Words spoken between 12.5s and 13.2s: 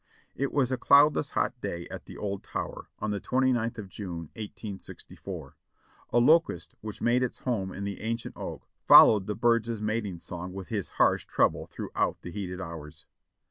hours.